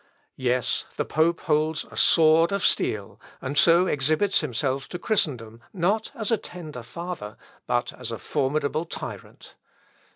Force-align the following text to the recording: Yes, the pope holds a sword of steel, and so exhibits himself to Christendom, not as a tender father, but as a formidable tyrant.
Yes, 0.37 0.85
the 0.95 1.05
pope 1.05 1.41
holds 1.41 1.85
a 1.91 1.95
sword 1.95 2.51
of 2.51 2.65
steel, 2.65 3.21
and 3.39 3.55
so 3.55 3.85
exhibits 3.85 4.39
himself 4.41 4.89
to 4.89 4.97
Christendom, 4.97 5.61
not 5.73 6.09
as 6.15 6.31
a 6.31 6.37
tender 6.37 6.81
father, 6.81 7.37
but 7.67 7.93
as 7.93 8.09
a 8.09 8.17
formidable 8.17 8.85
tyrant. 8.87 9.53